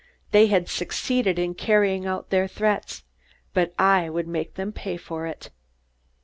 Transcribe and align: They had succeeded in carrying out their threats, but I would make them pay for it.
They 0.31 0.47
had 0.47 0.67
succeeded 0.67 1.37
in 1.37 1.53
carrying 1.53 2.07
out 2.07 2.31
their 2.31 2.47
threats, 2.47 3.03
but 3.53 3.71
I 3.77 4.09
would 4.09 4.27
make 4.27 4.55
them 4.55 4.71
pay 4.71 4.97
for 4.97 5.27
it. 5.27 5.51